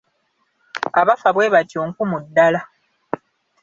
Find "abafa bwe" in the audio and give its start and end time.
1.01-1.45